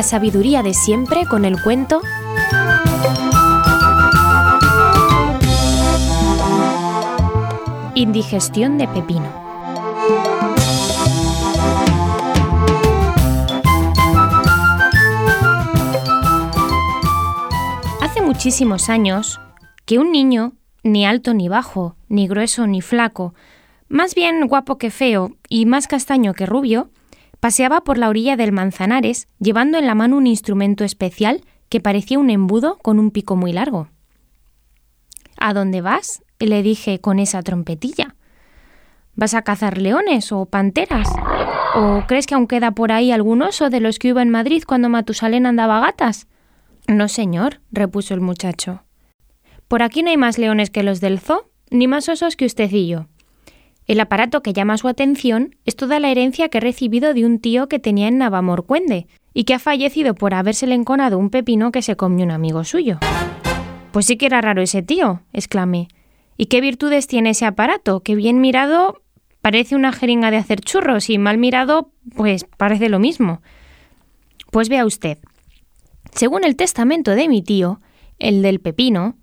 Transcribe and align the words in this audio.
La 0.00 0.04
sabiduría 0.04 0.62
de 0.62 0.72
siempre 0.72 1.26
con 1.26 1.44
el 1.44 1.60
cuento 1.60 2.00
Indigestión 7.94 8.78
de 8.78 8.88
pepino. 8.88 9.30
Hace 18.00 18.22
muchísimos 18.22 18.88
años 18.88 19.38
que 19.84 19.98
un 19.98 20.12
niño, 20.12 20.54
ni 20.82 21.04
alto 21.04 21.34
ni 21.34 21.50
bajo, 21.50 21.96
ni 22.08 22.26
grueso 22.26 22.66
ni 22.66 22.80
flaco, 22.80 23.34
más 23.90 24.14
bien 24.14 24.46
guapo 24.46 24.78
que 24.78 24.90
feo 24.90 25.36
y 25.50 25.66
más 25.66 25.86
castaño 25.86 26.32
que 26.32 26.46
rubio, 26.46 26.88
paseaba 27.40 27.80
por 27.80 27.98
la 27.98 28.08
orilla 28.08 28.36
del 28.36 28.52
Manzanares 28.52 29.26
llevando 29.38 29.78
en 29.78 29.86
la 29.86 29.94
mano 29.94 30.16
un 30.16 30.26
instrumento 30.26 30.84
especial 30.84 31.42
que 31.68 31.80
parecía 31.80 32.18
un 32.18 32.30
embudo 32.30 32.78
con 32.78 32.98
un 32.98 33.10
pico 33.10 33.36
muy 33.36 33.52
largo. 33.52 33.88
¿A 35.38 35.54
dónde 35.54 35.80
vas? 35.80 36.22
le 36.38 36.62
dije 36.62 37.00
con 37.00 37.18
esa 37.18 37.42
trompetilla. 37.42 38.14
¿Vas 39.14 39.34
a 39.34 39.42
cazar 39.42 39.78
leones 39.78 40.32
o 40.32 40.46
panteras? 40.46 41.08
¿O 41.74 42.04
crees 42.06 42.26
que 42.26 42.34
aún 42.34 42.46
queda 42.46 42.70
por 42.70 42.92
ahí 42.92 43.12
algún 43.12 43.42
oso 43.42 43.68
de 43.68 43.80
los 43.80 43.98
que 43.98 44.08
iba 44.08 44.22
en 44.22 44.30
Madrid 44.30 44.62
cuando 44.66 44.88
Matusalén 44.88 45.46
andaba 45.46 45.80
gatas? 45.80 46.26
No, 46.88 47.08
señor, 47.08 47.60
repuso 47.70 48.14
el 48.14 48.20
muchacho. 48.20 48.84
Por 49.68 49.82
aquí 49.82 50.02
no 50.02 50.10
hay 50.10 50.16
más 50.16 50.38
leones 50.38 50.70
que 50.70 50.82
los 50.82 51.00
del 51.00 51.20
zoo, 51.20 51.50
ni 51.70 51.86
más 51.86 52.08
osos 52.08 52.36
que 52.36 52.46
usted 52.46 52.70
y 52.72 52.88
yo. 52.88 53.06
El 53.90 53.98
aparato 53.98 54.40
que 54.40 54.52
llama 54.52 54.78
su 54.78 54.86
atención 54.86 55.56
es 55.64 55.74
toda 55.74 55.98
la 55.98 56.12
herencia 56.12 56.48
que 56.48 56.58
he 56.58 56.60
recibido 56.60 57.12
de 57.12 57.26
un 57.26 57.40
tío 57.40 57.66
que 57.66 57.80
tenía 57.80 58.06
en 58.06 58.18
Navamorcuende 58.18 59.08
y 59.34 59.42
que 59.42 59.54
ha 59.54 59.58
fallecido 59.58 60.14
por 60.14 60.32
habérsele 60.32 60.76
enconado 60.76 61.18
un 61.18 61.28
pepino 61.28 61.72
que 61.72 61.82
se 61.82 61.96
comió 61.96 62.24
un 62.24 62.30
amigo 62.30 62.62
suyo. 62.62 63.00
Pues 63.90 64.06
sí 64.06 64.16
que 64.16 64.26
era 64.26 64.40
raro 64.40 64.62
ese 64.62 64.82
tío, 64.82 65.22
exclamé. 65.32 65.88
¿Y 66.36 66.46
qué 66.46 66.60
virtudes 66.60 67.08
tiene 67.08 67.30
ese 67.30 67.46
aparato? 67.46 67.98
Que 68.04 68.14
bien 68.14 68.40
mirado 68.40 69.02
parece 69.42 69.74
una 69.74 69.90
jeringa 69.90 70.30
de 70.30 70.36
hacer 70.36 70.60
churros 70.60 71.10
y 71.10 71.18
mal 71.18 71.38
mirado, 71.38 71.90
pues 72.14 72.46
parece 72.58 72.88
lo 72.90 73.00
mismo. 73.00 73.42
Pues 74.52 74.68
vea 74.68 74.86
usted. 74.86 75.18
Según 76.14 76.44
el 76.44 76.54
testamento 76.54 77.16
de 77.16 77.28
mi 77.28 77.42
tío, 77.42 77.80
el 78.20 78.42
del 78.42 78.60
pepino, 78.60 79.16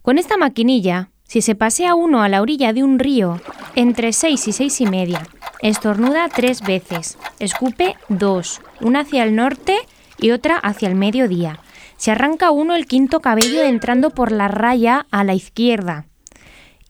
con 0.00 0.16
esta 0.16 0.38
maquinilla 0.38 1.10
si 1.26 1.42
se 1.42 1.54
pasea 1.54 1.94
uno 1.94 2.22
a 2.22 2.28
la 2.28 2.40
orilla 2.42 2.72
de 2.72 2.82
un 2.84 2.98
río 2.98 3.40
entre 3.74 4.12
seis 4.12 4.46
y 4.46 4.52
seis 4.52 4.80
y 4.80 4.86
media, 4.86 5.26
estornuda 5.60 6.28
tres 6.28 6.60
veces, 6.60 7.18
escupe 7.38 7.96
dos, 8.08 8.60
una 8.80 9.00
hacia 9.00 9.24
el 9.24 9.34
norte 9.34 9.76
y 10.18 10.30
otra 10.30 10.56
hacia 10.56 10.88
el 10.88 10.94
mediodía. 10.94 11.58
Se 11.96 12.10
arranca 12.10 12.50
uno 12.50 12.74
el 12.74 12.86
quinto 12.86 13.20
cabello 13.20 13.62
entrando 13.62 14.10
por 14.10 14.30
la 14.30 14.48
raya 14.48 15.06
a 15.10 15.24
la 15.24 15.34
izquierda. 15.34 16.06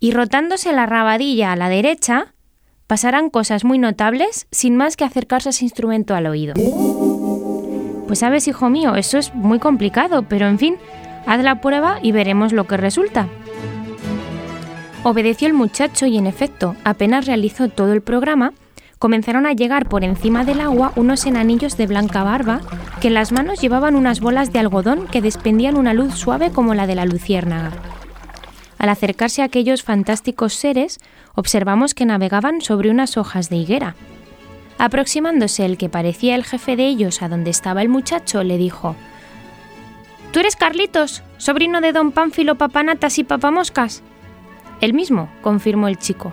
Y 0.00 0.12
rotándose 0.12 0.72
la 0.72 0.86
rabadilla 0.86 1.52
a 1.52 1.56
la 1.56 1.68
derecha, 1.68 2.34
pasarán 2.86 3.30
cosas 3.30 3.64
muy 3.64 3.78
notables 3.78 4.46
sin 4.50 4.77
más 4.77 4.96
que 4.96 5.05
acercarse 5.05 5.50
ese 5.50 5.64
instrumento 5.64 6.14
al 6.14 6.27
oído. 6.27 6.55
Pues 8.06 8.18
sabes, 8.18 8.48
hijo 8.48 8.68
mío, 8.68 8.96
eso 8.96 9.18
es 9.18 9.34
muy 9.34 9.58
complicado, 9.58 10.24
pero 10.28 10.46
en 10.46 10.58
fin, 10.58 10.77
haz 11.27 11.42
la 11.42 11.60
prueba 11.60 11.98
y 12.02 12.12
veremos 12.12 12.52
lo 12.52 12.64
que 12.64 12.77
resulta. 12.77 13.28
Obedeció 15.05 15.47
el 15.48 15.52
muchacho 15.52 16.06
y 16.06 16.16
en 16.16 16.27
efecto, 16.27 16.77
apenas 16.83 17.27
realizó 17.27 17.69
todo 17.69 17.92
el 17.92 18.00
programa, 18.00 18.55
comenzaron 18.98 19.44
a 19.44 19.52
llegar 19.52 19.86
por 19.86 20.02
encima 20.02 20.46
del 20.46 20.62
agua 20.62 20.94
unos 20.96 21.27
enanillos 21.27 21.77
de 21.77 21.86
blanca 21.86 22.22
barba 22.22 22.62
que 23.02 23.08
en 23.08 23.14
las 23.14 23.30
manos 23.30 23.61
llevaban 23.61 23.96
unas 23.96 24.20
bolas 24.20 24.51
de 24.51 24.61
algodón 24.61 25.06
que 25.06 25.20
despendían 25.20 25.77
una 25.77 25.92
luz 25.92 26.14
suave 26.14 26.52
como 26.52 26.73
la 26.73 26.86
de 26.86 26.95
la 26.95 27.05
luciérnaga. 27.05 27.73
Al 28.78 28.89
acercarse 28.89 29.42
a 29.42 29.45
aquellos 29.45 29.83
fantásticos 29.83 30.55
seres, 30.55 30.98
observamos 31.34 31.92
que 31.92 32.07
navegaban 32.07 32.62
sobre 32.62 32.89
unas 32.90 33.18
hojas 33.18 33.51
de 33.51 33.57
higuera. 33.57 33.96
Aproximándose 34.78 35.67
el 35.67 35.77
que 35.77 35.90
parecía 35.90 36.34
el 36.34 36.45
jefe 36.45 36.77
de 36.77 36.86
ellos 36.86 37.20
a 37.20 37.28
donde 37.28 37.51
estaba 37.51 37.83
el 37.83 37.90
muchacho, 37.90 38.42
le 38.42 38.57
dijo 38.57 38.96
¿Tú 40.33 40.40
eres 40.40 40.57
Carlitos, 40.57 41.23
sobrino 41.36 41.83
de 41.83 41.92
don 41.92 42.11
Pánfilo 42.11 42.55
Papanatas 42.55 43.18
y 43.18 43.24
Papamoscas? 43.24 44.02
El 44.80 44.95
mismo, 44.95 45.29
confirmó 45.42 45.89
el 45.89 45.98
chico. 45.98 46.33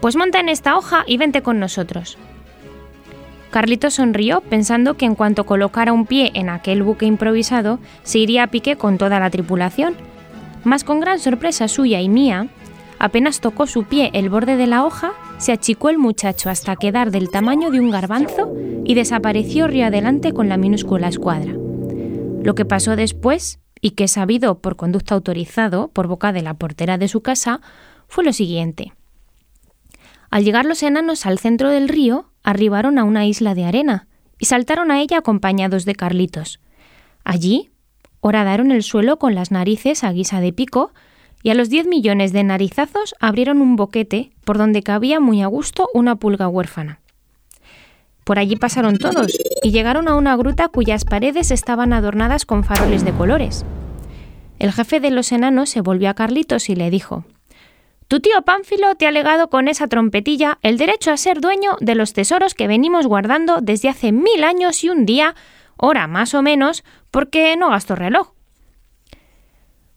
Pues 0.00 0.16
monta 0.16 0.40
en 0.40 0.48
esta 0.48 0.76
hoja 0.76 1.04
y 1.06 1.16
vente 1.16 1.42
con 1.42 1.58
nosotros. 1.58 2.18
Carlito 3.50 3.90
sonrió 3.90 4.40
pensando 4.42 4.98
que 4.98 5.06
en 5.06 5.14
cuanto 5.14 5.46
colocara 5.46 5.92
un 5.92 6.04
pie 6.04 6.30
en 6.34 6.48
aquel 6.48 6.82
buque 6.82 7.06
improvisado, 7.06 7.78
se 8.02 8.18
iría 8.18 8.42
a 8.42 8.46
pique 8.48 8.76
con 8.76 8.98
toda 8.98 9.18
la 9.20 9.30
tripulación. 9.30 9.94
Mas 10.64 10.84
con 10.84 11.00
gran 11.00 11.18
sorpresa 11.20 11.68
suya 11.68 12.00
y 12.00 12.08
mía, 12.08 12.48
apenas 12.98 13.40
tocó 13.40 13.66
su 13.66 13.84
pie 13.84 14.10
el 14.12 14.28
borde 14.28 14.56
de 14.56 14.66
la 14.66 14.84
hoja, 14.84 15.12
se 15.38 15.52
achicó 15.52 15.90
el 15.90 15.98
muchacho 15.98 16.50
hasta 16.50 16.76
quedar 16.76 17.10
del 17.10 17.30
tamaño 17.30 17.70
de 17.70 17.80
un 17.80 17.90
garbanzo 17.90 18.52
y 18.84 18.94
desapareció 18.94 19.68
río 19.68 19.86
adelante 19.86 20.32
con 20.32 20.48
la 20.48 20.56
minúscula 20.56 21.08
escuadra. 21.08 21.52
Lo 22.42 22.54
que 22.54 22.64
pasó 22.64 22.96
después 22.96 23.60
y 23.80 23.90
que 23.90 24.08
sabido 24.08 24.58
por 24.58 24.76
conducta 24.76 25.14
autorizado 25.14 25.88
por 25.88 26.06
boca 26.06 26.32
de 26.32 26.42
la 26.42 26.54
portera 26.54 26.98
de 26.98 27.08
su 27.08 27.20
casa, 27.20 27.60
fue 28.08 28.24
lo 28.24 28.32
siguiente. 28.32 28.92
Al 30.30 30.44
llegar 30.44 30.64
los 30.64 30.82
enanos 30.82 31.26
al 31.26 31.38
centro 31.38 31.70
del 31.70 31.88
río, 31.88 32.30
arribaron 32.42 32.98
a 32.98 33.04
una 33.04 33.26
isla 33.26 33.54
de 33.54 33.64
arena 33.64 34.08
y 34.38 34.46
saltaron 34.46 34.90
a 34.90 35.00
ella 35.00 35.18
acompañados 35.18 35.84
de 35.84 35.94
Carlitos. 35.94 36.60
Allí, 37.24 37.70
horadaron 38.20 38.72
el 38.72 38.82
suelo 38.82 39.18
con 39.18 39.34
las 39.34 39.50
narices 39.50 40.04
a 40.04 40.12
guisa 40.12 40.40
de 40.40 40.52
pico 40.52 40.92
y 41.42 41.50
a 41.50 41.54
los 41.54 41.68
diez 41.68 41.86
millones 41.86 42.32
de 42.32 42.42
narizazos 42.44 43.14
abrieron 43.20 43.60
un 43.60 43.76
boquete 43.76 44.32
por 44.44 44.58
donde 44.58 44.82
cabía 44.82 45.20
muy 45.20 45.42
a 45.42 45.46
gusto 45.46 45.88
una 45.94 46.16
pulga 46.16 46.48
huérfana. 46.48 47.00
Por 48.26 48.40
allí 48.40 48.56
pasaron 48.56 48.98
todos 48.98 49.38
y 49.62 49.70
llegaron 49.70 50.08
a 50.08 50.16
una 50.16 50.36
gruta 50.36 50.66
cuyas 50.66 51.04
paredes 51.04 51.52
estaban 51.52 51.92
adornadas 51.92 52.44
con 52.44 52.64
faroles 52.64 53.04
de 53.04 53.12
colores. 53.12 53.64
El 54.58 54.72
jefe 54.72 54.98
de 54.98 55.12
los 55.12 55.30
enanos 55.30 55.70
se 55.70 55.80
volvió 55.80 56.10
a 56.10 56.14
Carlitos 56.14 56.68
y 56.68 56.74
le 56.74 56.90
dijo 56.90 57.24
Tu 58.08 58.18
tío 58.18 58.42
Pánfilo 58.42 58.96
te 58.96 59.06
ha 59.06 59.12
legado 59.12 59.48
con 59.48 59.68
esa 59.68 59.86
trompetilla 59.86 60.58
el 60.62 60.76
derecho 60.76 61.12
a 61.12 61.16
ser 61.16 61.40
dueño 61.40 61.76
de 61.80 61.94
los 61.94 62.14
tesoros 62.14 62.54
que 62.54 62.66
venimos 62.66 63.06
guardando 63.06 63.60
desde 63.60 63.90
hace 63.90 64.10
mil 64.10 64.42
años 64.42 64.82
y 64.82 64.88
un 64.88 65.06
día, 65.06 65.36
hora 65.76 66.08
más 66.08 66.34
o 66.34 66.42
menos, 66.42 66.82
porque 67.12 67.56
no 67.56 67.70
gasto 67.70 67.94
reloj. 67.94 68.32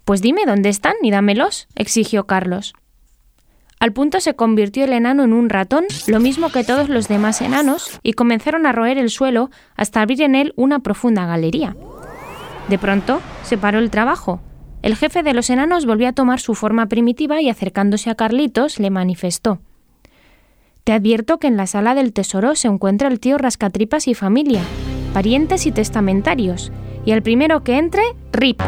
Pues 0.06 0.22
dime 0.22 0.44
dónde 0.46 0.70
están 0.70 0.94
y 1.02 1.10
dámelos, 1.10 1.68
exigió 1.74 2.28
Carlos. 2.28 2.76
Al 3.80 3.94
punto 3.94 4.20
se 4.20 4.34
convirtió 4.34 4.84
el 4.84 4.92
enano 4.92 5.24
en 5.24 5.32
un 5.32 5.50
ratón, 5.50 5.86
lo 6.08 6.20
mismo 6.20 6.50
que 6.50 6.66
todos 6.66 6.90
los 6.90 7.08
demás 7.08 7.42
enanos, 7.42 7.98
y 8.04 8.12
comenzaron 8.12 8.66
a 8.66 8.74
roer 8.74 8.98
el 8.98 9.10
suelo 9.10 9.50
hasta 9.78 10.02
abrir 10.02 10.22
en 10.22 10.36
él 10.36 10.54
una 10.58 10.80
profunda 10.80 11.26
galería. 11.26 11.78
De 12.68 12.78
pronto 12.78 13.22
se 13.44 13.58
paró 13.58 13.80
el 13.80 13.90
trabajo. 13.90 14.42
El 14.82 14.98
jefe 14.98 15.24
de 15.24 15.34
los 15.34 15.50
enanos 15.50 15.86
volvió 15.86 16.10
a 16.10 16.14
tomar 16.14 16.42
su 16.42 16.56
forma 16.56 16.88
primitiva 16.88 17.42
y 17.42 17.50
acercándose 17.50 18.10
a 18.10 18.16
Carlitos 18.16 18.80
le 18.80 18.90
manifestó 18.90 19.60
Te 20.84 20.94
advierto 20.94 21.38
que 21.38 21.48
en 21.48 21.58
la 21.58 21.68
sala 21.68 21.96
del 21.96 22.12
tesoro 22.12 22.56
se 22.56 22.68
encuentra 22.68 23.08
el 23.08 23.22
tío 23.22 23.38
Rascatripas 23.38 24.10
y 24.10 24.14
familia, 24.14 24.62
parientes 25.14 25.66
y 25.66 25.72
testamentarios, 25.72 26.74
y 27.06 27.12
el 27.12 27.24
primero 27.24 27.64
que 27.64 27.78
entre, 27.78 28.04
RIP. 28.34 28.62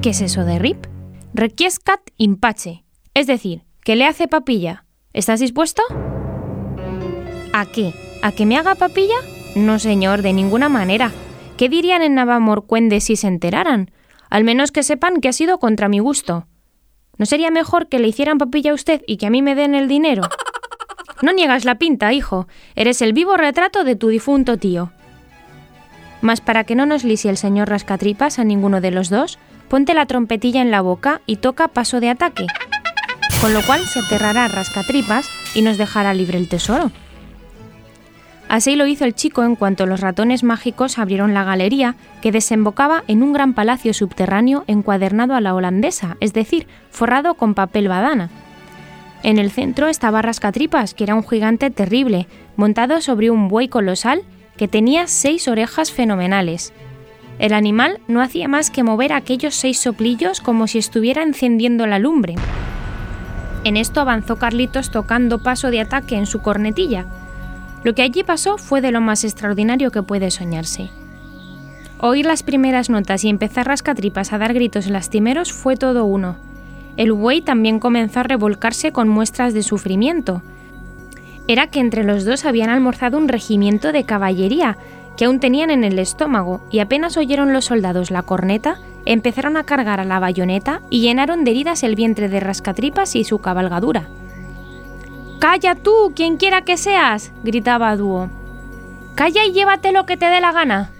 ¿Qué 0.00 0.10
es 0.10 0.22
eso 0.22 0.46
de 0.46 0.58
RIP? 0.58 0.86
Requiescat 1.34 2.00
impache, 2.16 2.84
es 3.20 3.26
decir, 3.26 3.64
que 3.84 3.96
le 3.96 4.06
hace 4.06 4.28
papilla. 4.28 4.86
¿Estás 5.12 5.40
dispuesto? 5.40 5.82
¿A 7.52 7.66
qué? 7.66 7.92
¿A 8.22 8.32
que 8.32 8.46
me 8.46 8.56
haga 8.56 8.74
papilla? 8.74 9.16
No, 9.54 9.78
señor, 9.78 10.22
de 10.22 10.32
ninguna 10.32 10.70
manera. 10.70 11.12
¿Qué 11.58 11.68
dirían 11.68 12.00
en 12.00 12.14
Navamorcuende 12.14 13.00
si 13.00 13.16
se 13.16 13.28
enteraran? 13.28 13.90
Al 14.30 14.44
menos 14.44 14.72
que 14.72 14.82
sepan 14.82 15.20
que 15.20 15.28
ha 15.28 15.34
sido 15.34 15.58
contra 15.58 15.88
mi 15.88 15.98
gusto. 15.98 16.46
¿No 17.18 17.26
sería 17.26 17.50
mejor 17.50 17.88
que 17.88 17.98
le 17.98 18.08
hicieran 18.08 18.38
papilla 18.38 18.70
a 18.70 18.74
usted 18.74 19.02
y 19.06 19.18
que 19.18 19.26
a 19.26 19.30
mí 19.30 19.42
me 19.42 19.54
den 19.54 19.74
el 19.74 19.86
dinero? 19.86 20.22
No 21.20 21.32
niegas 21.34 21.66
la 21.66 21.74
pinta, 21.74 22.14
hijo. 22.14 22.48
Eres 22.74 23.02
el 23.02 23.12
vivo 23.12 23.36
retrato 23.36 23.84
de 23.84 23.96
tu 23.96 24.08
difunto 24.08 24.56
tío. 24.56 24.92
Mas 26.22 26.40
para 26.40 26.64
que 26.64 26.74
no 26.74 26.86
nos 26.86 27.04
lisie 27.04 27.30
el 27.30 27.36
señor 27.36 27.68
Rascatripas 27.68 28.38
a 28.38 28.44
ninguno 28.44 28.80
de 28.80 28.92
los 28.92 29.10
dos, 29.10 29.38
ponte 29.68 29.92
la 29.92 30.06
trompetilla 30.06 30.62
en 30.62 30.70
la 30.70 30.80
boca 30.80 31.20
y 31.26 31.36
toca 31.36 31.68
paso 31.68 32.00
de 32.00 32.08
ataque 32.08 32.46
con 33.40 33.54
lo 33.54 33.62
cual 33.62 33.80
se 33.86 34.00
aterrará 34.00 34.48
rascatripas 34.48 35.30
y 35.54 35.62
nos 35.62 35.78
dejará 35.78 36.12
libre 36.12 36.36
el 36.36 36.48
tesoro. 36.48 36.90
Así 38.50 38.76
lo 38.76 38.86
hizo 38.86 39.04
el 39.04 39.14
chico 39.14 39.44
en 39.44 39.56
cuanto 39.56 39.86
los 39.86 40.00
ratones 40.00 40.42
mágicos 40.42 40.98
abrieron 40.98 41.32
la 41.32 41.44
galería 41.44 41.94
que 42.20 42.32
desembocaba 42.32 43.04
en 43.06 43.22
un 43.22 43.32
gran 43.32 43.54
palacio 43.54 43.94
subterráneo 43.94 44.64
encuadernado 44.66 45.34
a 45.34 45.40
la 45.40 45.54
holandesa, 45.54 46.16
es 46.20 46.32
decir, 46.32 46.66
forrado 46.90 47.34
con 47.34 47.54
papel 47.54 47.88
badana. 47.88 48.28
En 49.22 49.38
el 49.38 49.50
centro 49.50 49.86
estaba 49.86 50.20
Rascatripas, 50.20 50.94
que 50.94 51.04
era 51.04 51.14
un 51.14 51.26
gigante 51.26 51.70
terrible, 51.70 52.26
montado 52.56 53.00
sobre 53.00 53.30
un 53.30 53.48
buey 53.48 53.68
colosal 53.68 54.22
que 54.56 54.68
tenía 54.68 55.06
seis 55.06 55.46
orejas 55.48 55.92
fenomenales. 55.92 56.72
El 57.38 57.54
animal 57.54 58.00
no 58.08 58.20
hacía 58.20 58.48
más 58.48 58.70
que 58.70 58.82
mover 58.82 59.12
aquellos 59.12 59.54
seis 59.54 59.78
soplillos 59.78 60.40
como 60.40 60.66
si 60.66 60.78
estuviera 60.78 61.22
encendiendo 61.22 61.86
la 61.86 61.98
lumbre. 61.98 62.34
En 63.64 63.76
esto 63.76 64.00
avanzó 64.00 64.36
Carlitos 64.36 64.90
tocando 64.90 65.38
paso 65.38 65.70
de 65.70 65.80
ataque 65.80 66.16
en 66.16 66.26
su 66.26 66.40
cornetilla. 66.40 67.04
Lo 67.82 67.94
que 67.94 68.02
allí 68.02 68.22
pasó 68.22 68.58
fue 68.58 68.80
de 68.80 68.92
lo 68.92 69.00
más 69.00 69.24
extraordinario 69.24 69.90
que 69.90 70.02
puede 70.02 70.30
soñarse. 70.30 70.90
Oír 71.98 72.24
las 72.24 72.42
primeras 72.42 72.88
notas 72.88 73.24
y 73.24 73.28
empezar 73.28 73.66
rascatripas 73.66 74.32
a 74.32 74.38
dar 74.38 74.54
gritos 74.54 74.86
lastimeros 74.86 75.52
fue 75.52 75.76
todo 75.76 76.06
uno. 76.06 76.36
El 76.96 77.12
buey 77.12 77.42
también 77.42 77.78
comenzó 77.78 78.20
a 78.20 78.24
revolcarse 78.24 78.92
con 78.92 79.08
muestras 79.08 79.52
de 79.52 79.62
sufrimiento. 79.62 80.42
Era 81.46 81.66
que 81.66 81.80
entre 81.80 82.04
los 82.04 82.24
dos 82.24 82.46
habían 82.46 82.70
almorzado 82.70 83.18
un 83.18 83.28
regimiento 83.28 83.92
de 83.92 84.04
caballería 84.04 84.78
que 85.16 85.26
aún 85.26 85.40
tenían 85.40 85.70
en 85.70 85.84
el 85.84 85.98
estómago 85.98 86.62
y 86.70 86.78
apenas 86.78 87.18
oyeron 87.18 87.52
los 87.52 87.66
soldados 87.66 88.10
la 88.10 88.22
corneta, 88.22 88.78
empezaron 89.04 89.56
a 89.56 89.64
cargar 89.64 90.00
a 90.00 90.04
la 90.04 90.18
bayoneta 90.18 90.82
y 90.90 91.00
llenaron 91.00 91.44
de 91.44 91.50
heridas 91.52 91.82
el 91.82 91.94
vientre 91.94 92.28
de 92.28 92.40
rascatripas 92.40 93.16
y 93.16 93.24
su 93.24 93.38
cabalgadura. 93.38 94.08
¡Calla 95.40 95.74
tú, 95.74 96.12
quien 96.14 96.36
quiera 96.36 96.62
que 96.62 96.76
seas! 96.76 97.32
gritaba 97.44 97.96
Dúo. 97.96 98.28
¡Calla 99.14 99.44
y 99.46 99.52
llévate 99.52 99.92
lo 99.92 100.06
que 100.06 100.16
te 100.16 100.26
dé 100.26 100.40
la 100.40 100.52
gana! 100.52 100.92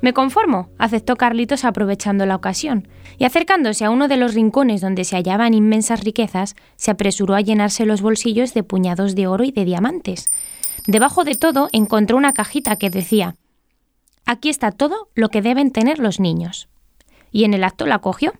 Me 0.00 0.12
conformo, 0.12 0.68
aceptó 0.78 1.16
Carlitos 1.16 1.64
aprovechando 1.64 2.26
la 2.26 2.36
ocasión, 2.36 2.88
y 3.16 3.24
acercándose 3.24 3.84
a 3.84 3.90
uno 3.90 4.06
de 4.06 4.16
los 4.16 4.34
rincones 4.34 4.80
donde 4.80 5.04
se 5.04 5.16
hallaban 5.16 5.54
inmensas 5.54 6.04
riquezas, 6.04 6.56
se 6.76 6.90
apresuró 6.90 7.34
a 7.34 7.40
llenarse 7.40 7.86
los 7.86 8.02
bolsillos 8.02 8.52
de 8.54 8.62
puñados 8.62 9.14
de 9.14 9.26
oro 9.26 9.44
y 9.44 9.50
de 9.50 9.64
diamantes. 9.64 10.30
Debajo 10.86 11.24
de 11.24 11.36
todo 11.36 11.68
encontró 11.72 12.16
una 12.16 12.34
cajita 12.34 12.76
que 12.76 12.90
decía 12.90 13.36
Aquí 14.26 14.48
está 14.48 14.72
todo 14.72 15.08
lo 15.14 15.30
que 15.30 15.42
deben 15.42 15.70
tener 15.70 15.98
los 15.98 16.20
niños. 16.20 16.68
Y 17.34 17.42
en 17.42 17.52
el 17.52 17.64
acto 17.64 17.84
la 17.84 17.98
cogió. 17.98 18.32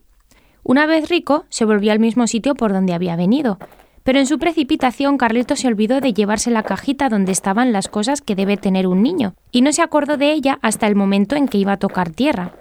Una 0.63 0.87
vez 0.87 1.09
rico, 1.09 1.47
se 1.49 1.65
volvió 1.65 1.91
al 1.91 1.99
mismo 1.99 2.29
sitio 2.29 2.55
por 2.55 2.73
donde 2.73 2.95
había 2.95 3.17
venido, 3.17 3.59
pero 4.05 4.21
en 4.21 4.27
su 4.27 4.39
precipitación 4.39 5.19
Carlitos 5.19 5.59
se 5.59 5.67
olvidó 5.67 6.01
de 6.01 6.13
llevarse 6.13 6.53
la 6.53 6.63
cajita 6.63 7.09
donde 7.09 7.33
estaban 7.33 7.73
las 7.73 7.89
cosas 7.89 8.21
que 8.21 8.37
debe 8.37 8.57
tener 8.57 8.87
un 8.87 9.03
niño, 9.03 9.35
y 9.51 9.63
no 9.63 9.73
se 9.73 9.83
acordó 9.83 10.17
de 10.17 10.31
ella 10.31 10.61
hasta 10.63 10.87
el 10.87 10.95
momento 10.95 11.35
en 11.35 11.49
que 11.49 11.59
iba 11.59 11.73
a 11.73 11.79
tocar 11.79 12.11
tierra. 12.11 12.53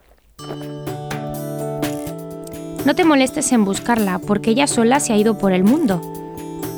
No 2.84 2.96
te 2.96 3.06
molestes 3.06 3.52
en 3.52 3.64
buscarla, 3.64 4.18
porque 4.18 4.50
ella 4.50 4.66
sola 4.66 5.00
se 5.00 5.14
ha 5.14 5.18
ido 5.18 5.38
por 5.38 5.54
el 5.54 5.64
mundo. 5.64 6.02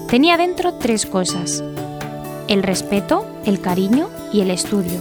Tenía 0.10 0.36
dentro 0.36 0.74
tres 0.74 1.06
cosas. 1.06 1.64
El 2.50 2.62
respeto, 2.62 3.26
el 3.46 3.62
cariño 3.62 4.10
y 4.34 4.42
el 4.42 4.52
estudio. 4.52 5.00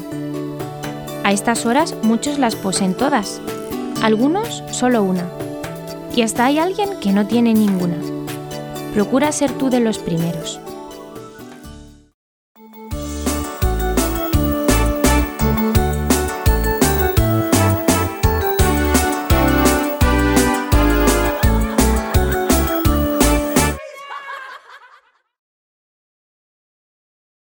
A 1.25 1.33
estas 1.33 1.67
horas 1.67 1.97
muchos 2.03 2.39
las 2.39 2.55
poseen 2.55 2.95
todas, 2.95 3.41
algunos 4.05 4.63
solo 4.71 5.03
una. 5.03 5.27
Y 6.15 6.21
hasta 6.21 6.45
hay 6.45 6.59
alguien 6.59 7.01
que 7.01 7.11
no 7.11 7.27
tiene 7.27 7.55
ninguna. 7.55 7.97
Procura 8.93 9.33
ser 9.33 9.51
tú 9.53 9.71
de 9.71 9.81
los 9.81 9.97
primeros. 9.97 10.61